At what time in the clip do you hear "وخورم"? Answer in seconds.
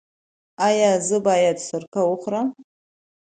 2.09-2.47